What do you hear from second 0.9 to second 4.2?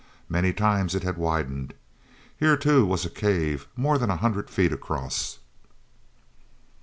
it had widened. Here, too, was a cave more than a